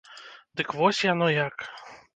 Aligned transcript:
Дык 0.61 0.73
вось 0.79 1.05
яно 1.13 1.31
як! 1.37 1.55